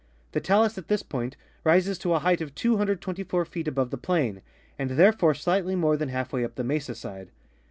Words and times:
The 0.31 0.41
talus 0.41 0.79
at 0.79 0.87
this 0.87 1.03
point 1.03 1.37
rises 1.63 1.99
to 1.99 2.13
a 2.15 2.17
height 2.17 2.41
of 2.41 2.55
224 2.55 3.45
feet 3.45 3.67
above 3.67 3.91
the 3.91 3.99
plain, 3.99 4.41
and 4.79 4.89
there 4.89 5.13
fore 5.13 5.35
slightly 5.35 5.75
more 5.75 5.95
than 5.95 6.09
half 6.09 6.33
way 6.33 6.43
up 6.43 6.55
the 6.55 6.63
mesa 6.63 6.95
side. 6.95 7.29